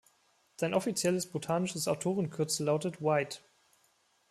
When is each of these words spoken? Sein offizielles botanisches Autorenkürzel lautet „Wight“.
Sein 0.55 0.73
offizielles 0.73 1.29
botanisches 1.29 1.87
Autorenkürzel 1.87 2.65
lautet 2.65 3.03
„Wight“. 3.03 3.43